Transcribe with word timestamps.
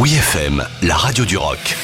Oui 0.00 0.14
FM, 0.14 0.64
la 0.80 0.96
radio 0.96 1.26
du 1.26 1.36
rock. 1.36 1.76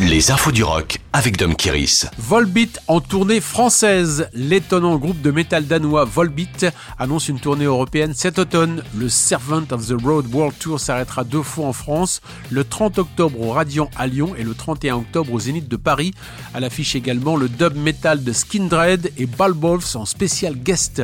Les 0.00 0.30
infos 0.30 0.52
du 0.52 0.64
rock 0.64 0.96
avec 1.16 1.38
Dom 1.38 1.56
Kiris. 1.56 2.04
Volbeat 2.18 2.78
en 2.88 3.00
tournée 3.00 3.40
française. 3.40 4.28
L'étonnant 4.34 4.98
groupe 4.98 5.22
de 5.22 5.30
métal 5.30 5.66
danois 5.66 6.04
Volbeat 6.04 6.66
annonce 6.98 7.30
une 7.30 7.40
tournée 7.40 7.64
européenne 7.64 8.12
cet 8.14 8.38
automne. 8.38 8.82
Le 8.94 9.08
Servant 9.08 9.64
of 9.70 9.86
the 9.86 9.94
Road 9.98 10.26
World 10.30 10.58
Tour 10.58 10.78
s'arrêtera 10.78 11.24
deux 11.24 11.42
fois 11.42 11.68
en 11.68 11.72
France, 11.72 12.20
le 12.50 12.64
30 12.64 12.98
octobre 12.98 13.40
au 13.40 13.52
Radiant 13.52 13.90
à 13.96 14.06
Lyon 14.06 14.34
et 14.36 14.44
le 14.44 14.52
31 14.52 14.96
octobre 14.96 15.32
au 15.32 15.40
Zénith 15.40 15.68
de 15.68 15.76
Paris. 15.76 16.12
À 16.52 16.60
l'affiche 16.60 16.94
également 16.94 17.38
le 17.38 17.48
dub 17.48 17.74
metal 17.76 18.22
de 18.22 18.32
Skindred 18.34 19.10
et 19.16 19.24
Balbolfs 19.24 19.96
en 19.96 20.04
spécial 20.04 20.54
guest. 20.54 21.02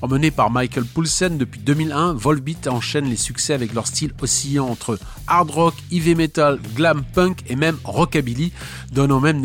Emmené 0.00 0.32
par 0.32 0.50
Michael 0.50 0.84
Poulsen 0.84 1.38
depuis 1.38 1.60
2001, 1.60 2.14
Volbeat 2.14 2.66
enchaîne 2.66 3.04
les 3.04 3.14
succès 3.14 3.54
avec 3.54 3.72
leur 3.72 3.86
style 3.86 4.12
oscillant 4.20 4.66
entre 4.66 4.98
hard 5.28 5.50
rock, 5.50 5.74
heavy 5.92 6.16
metal, 6.16 6.58
glam 6.74 7.04
punk 7.14 7.44
et 7.48 7.54
même 7.54 7.76
rockabilly, 7.84 8.52
donnant 8.90 9.20
même 9.20 9.40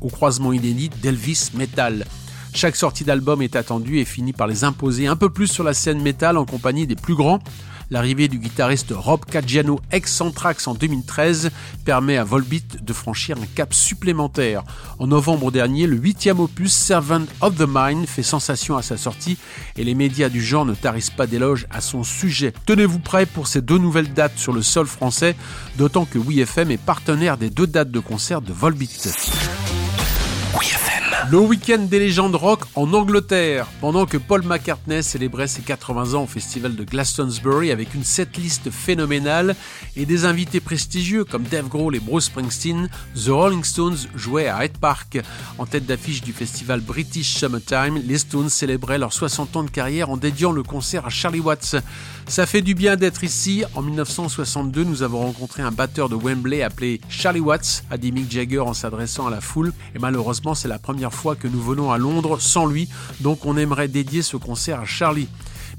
au 0.00 0.08
croisement 0.08 0.52
inédit 0.52 0.90
d'Elvis 1.02 1.50
Metal. 1.54 2.04
Chaque 2.54 2.76
sortie 2.76 3.04
d'album 3.04 3.40
est 3.42 3.56
attendue 3.56 3.98
et 3.98 4.04
finit 4.04 4.32
par 4.32 4.46
les 4.46 4.64
imposer 4.64 5.06
un 5.06 5.16
peu 5.16 5.30
plus 5.30 5.46
sur 5.46 5.64
la 5.64 5.74
scène 5.74 6.02
metal 6.02 6.36
en 6.36 6.44
compagnie 6.44 6.86
des 6.86 6.96
plus 6.96 7.14
grands. 7.14 7.38
L'arrivée 7.92 8.28
du 8.28 8.38
guitariste 8.38 8.94
Rob 8.96 9.26
Caggiano 9.26 9.78
ex-Centrax 9.90 10.66
en 10.66 10.72
2013 10.72 11.50
permet 11.84 12.16
à 12.16 12.24
Volbeat 12.24 12.82
de 12.82 12.92
franchir 12.94 13.36
un 13.36 13.44
cap 13.54 13.74
supplémentaire. 13.74 14.62
En 14.98 15.08
novembre 15.08 15.52
dernier, 15.52 15.86
le 15.86 15.98
huitième 15.98 16.40
opus 16.40 16.72
Servant 16.72 17.26
of 17.42 17.54
the 17.56 17.66
Mind 17.68 18.06
fait 18.06 18.22
sensation 18.22 18.78
à 18.78 18.82
sa 18.82 18.96
sortie 18.96 19.36
et 19.76 19.84
les 19.84 19.94
médias 19.94 20.30
du 20.30 20.42
genre 20.42 20.64
ne 20.64 20.74
tarissent 20.74 21.10
pas 21.10 21.26
d'éloges 21.26 21.66
à 21.68 21.82
son 21.82 22.02
sujet. 22.02 22.54
Tenez-vous 22.64 22.98
prêts 22.98 23.26
pour 23.26 23.46
ces 23.46 23.60
deux 23.60 23.76
nouvelles 23.76 24.14
dates 24.14 24.38
sur 24.38 24.54
le 24.54 24.62
sol 24.62 24.86
français, 24.86 25.36
d'autant 25.76 26.06
que 26.06 26.18
WeFM 26.18 26.70
est 26.70 26.78
partenaire 26.78 27.36
des 27.36 27.50
deux 27.50 27.66
dates 27.66 27.90
de 27.90 28.00
concert 28.00 28.40
de 28.40 28.54
Volbeat. 28.54 29.12
Le 31.30 31.38
week-end 31.38 31.78
des 31.78 31.98
légendes 31.98 32.34
rock 32.34 32.64
en 32.74 32.92
Angleterre. 32.92 33.66
Pendant 33.80 34.06
que 34.06 34.16
Paul 34.16 34.42
McCartney 34.42 35.02
célébrait 35.02 35.46
ses 35.46 35.62
80 35.62 36.14
ans 36.14 36.24
au 36.24 36.26
festival 36.26 36.74
de 36.74 36.84
Glastonbury 36.84 37.70
avec 37.70 37.94
une 37.94 38.04
setlist 38.04 38.70
phénoménale 38.70 39.54
et 39.96 40.04
des 40.04 40.24
invités 40.24 40.60
prestigieux 40.60 41.24
comme 41.24 41.44
Dave 41.44 41.68
Grohl 41.68 41.96
et 41.96 42.00
Bruce 42.00 42.26
Springsteen, 42.26 42.90
The 43.14 43.28
Rolling 43.28 43.64
Stones 43.64 43.96
jouaient 44.14 44.48
à 44.48 44.64
Hyde 44.64 44.78
Park. 44.78 45.20
En 45.58 45.64
tête 45.64 45.86
d'affiche 45.86 46.22
du 46.22 46.32
festival 46.32 46.80
British 46.80 47.34
Summertime, 47.36 48.02
les 48.04 48.18
Stones 48.18 48.50
célébraient 48.50 48.98
leurs 48.98 49.12
60 49.12 49.56
ans 49.56 49.64
de 49.64 49.70
carrière 49.70 50.10
en 50.10 50.16
dédiant 50.16 50.52
le 50.52 50.62
concert 50.62 51.06
à 51.06 51.10
Charlie 51.10 51.40
Watts. 51.40 51.76
Ça 52.26 52.46
fait 52.46 52.62
du 52.62 52.74
bien 52.74 52.96
d'être 52.96 53.24
ici. 53.24 53.64
En 53.74 53.82
1962, 53.82 54.84
nous 54.84 55.02
avons 55.02 55.20
rencontré 55.20 55.62
un 55.62 55.70
batteur 55.70 56.08
de 56.08 56.16
Wembley 56.16 56.62
appelé 56.62 57.00
Charlie 57.08 57.40
Watts, 57.40 57.84
a 57.90 57.96
dit 57.96 58.12
Mick 58.12 58.30
Jagger 58.30 58.60
en 58.60 58.74
s'adressant 58.74 59.26
à 59.26 59.30
la 59.30 59.40
foule. 59.40 59.72
Et 59.94 59.98
malheureusement, 59.98 60.41
c'est 60.54 60.68
la 60.68 60.78
première 60.78 61.12
fois 61.12 61.36
que 61.36 61.48
nous 61.48 61.62
venons 61.62 61.92
à 61.92 61.98
Londres 61.98 62.38
sans 62.40 62.66
lui, 62.66 62.88
donc 63.20 63.46
on 63.46 63.56
aimerait 63.56 63.88
dédier 63.88 64.22
ce 64.22 64.36
concert 64.36 64.80
à 64.80 64.84
Charlie. 64.84 65.28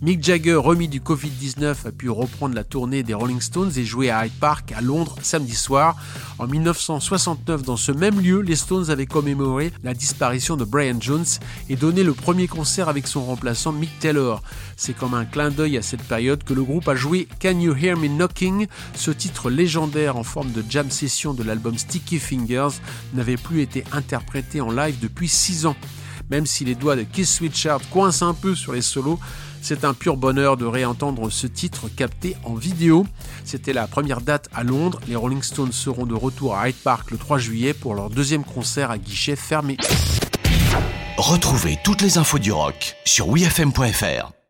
Mick 0.01 0.23
Jagger, 0.23 0.55
remis 0.55 0.87
du 0.87 0.99
Covid-19, 0.99 1.87
a 1.87 1.91
pu 1.91 2.09
reprendre 2.09 2.55
la 2.55 2.63
tournée 2.63 3.03
des 3.03 3.13
Rolling 3.13 3.39
Stones 3.39 3.71
et 3.77 3.85
jouer 3.85 4.09
à 4.09 4.25
Hyde 4.25 4.33
Park 4.39 4.73
à 4.75 4.81
Londres 4.81 5.15
samedi 5.21 5.55
soir. 5.55 5.95
En 6.39 6.47
1969, 6.47 7.63
dans 7.63 7.77
ce 7.77 7.91
même 7.91 8.19
lieu, 8.19 8.41
les 8.41 8.55
Stones 8.55 8.89
avaient 8.89 9.05
commémoré 9.05 9.71
la 9.83 9.93
disparition 9.93 10.57
de 10.57 10.65
Brian 10.65 10.97
Jones 10.99 11.25
et 11.69 11.75
donné 11.75 12.03
le 12.03 12.13
premier 12.13 12.47
concert 12.47 12.89
avec 12.89 13.07
son 13.07 13.23
remplaçant 13.23 13.71
Mick 13.71 13.97
Taylor. 13.99 14.41
C'est 14.75 14.93
comme 14.93 15.13
un 15.13 15.25
clin 15.25 15.51
d'œil 15.51 15.77
à 15.77 15.81
cette 15.81 16.03
période 16.03 16.43
que 16.43 16.53
le 16.53 16.63
groupe 16.63 16.87
a 16.87 16.95
joué 16.95 17.27
Can 17.41 17.59
You 17.59 17.75
Hear 17.75 17.95
Me 17.97 18.07
Knocking? 18.07 18.67
Ce 18.95 19.11
titre 19.11 19.49
légendaire 19.49 20.17
en 20.17 20.23
forme 20.23 20.51
de 20.51 20.63
jam 20.67 20.89
session 20.89 21.33
de 21.33 21.43
l'album 21.43 21.77
Sticky 21.77 22.19
Fingers 22.19 22.79
n'avait 23.13 23.37
plus 23.37 23.61
été 23.61 23.83
interprété 23.91 24.59
en 24.59 24.71
live 24.71 24.97
depuis 24.99 25.29
6 25.29 25.67
ans. 25.67 25.75
Même 26.29 26.45
si 26.45 26.65
les 26.65 26.75
doigts 26.75 26.95
de 26.95 27.03
Keith 27.03 27.27
Sweatshirt 27.27 27.81
coincent 27.89 28.27
un 28.27 28.33
peu 28.33 28.55
sur 28.55 28.73
les 28.73 28.81
solos, 28.81 29.19
c'est 29.61 29.85
un 29.85 29.93
pur 29.93 30.17
bonheur 30.17 30.57
de 30.57 30.65
réentendre 30.65 31.31
ce 31.31 31.47
titre 31.47 31.87
capté 31.95 32.35
en 32.43 32.53
vidéo. 32.53 33.05
C'était 33.45 33.73
la 33.73 33.87
première 33.87 34.21
date 34.21 34.49
à 34.53 34.63
Londres. 34.63 34.99
Les 35.07 35.15
Rolling 35.15 35.41
Stones 35.41 35.71
seront 35.71 36.05
de 36.05 36.15
retour 36.15 36.55
à 36.55 36.67
Hyde 36.67 36.75
Park 36.83 37.11
le 37.11 37.17
3 37.17 37.37
juillet 37.37 37.73
pour 37.73 37.95
leur 37.95 38.09
deuxième 38.09 38.43
concert 38.43 38.91
à 38.91 38.97
guichet 38.97 39.35
fermé. 39.35 39.77
Retrouvez 41.17 41.77
toutes 41.83 42.01
les 42.01 42.17
infos 42.17 42.39
du 42.39 42.51
rock 42.51 42.95
sur 43.05 43.29
wfm.fr. 43.29 44.42